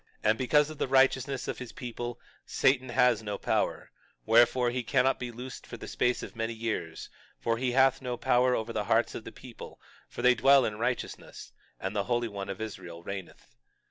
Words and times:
22:26 0.23 0.29
And 0.31 0.37
because 0.39 0.69
of 0.71 0.77
the 0.79 0.87
righteousness 0.87 1.47
of 1.47 1.59
his 1.59 1.71
people, 1.73 2.19
Satan 2.43 2.89
has 2.89 3.21
no 3.21 3.37
power; 3.37 3.91
wherefore, 4.25 4.71
he 4.71 4.81
cannot 4.81 5.19
be 5.19 5.29
loosed 5.31 5.67
for 5.67 5.77
the 5.77 5.87
space 5.87 6.23
of 6.23 6.35
many 6.35 6.53
years; 6.55 7.11
for 7.39 7.59
he 7.59 7.73
hath 7.73 8.01
no 8.01 8.17
power 8.17 8.55
over 8.55 8.73
the 8.73 8.85
hearts 8.85 9.13
of 9.13 9.25
the 9.25 9.31
people, 9.31 9.79
for 10.09 10.23
they 10.23 10.33
dwell 10.33 10.65
in 10.65 10.79
righteousness, 10.79 11.51
and 11.79 11.95
the 11.95 12.05
Holy 12.05 12.27
One 12.27 12.49
of 12.49 12.59
Israel 12.59 13.03
reigneth. 13.03 13.53